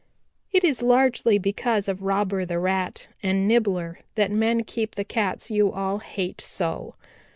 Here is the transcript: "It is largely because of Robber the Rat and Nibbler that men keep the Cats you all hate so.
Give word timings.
"It 0.51 0.63
is 0.63 0.81
largely 0.81 1.37
because 1.37 1.87
of 1.87 2.01
Robber 2.01 2.43
the 2.43 2.57
Rat 2.57 3.07
and 3.21 3.47
Nibbler 3.47 3.99
that 4.15 4.31
men 4.31 4.63
keep 4.63 4.95
the 4.95 5.03
Cats 5.05 5.51
you 5.51 5.71
all 5.71 5.99
hate 5.99 6.41
so. 6.41 6.95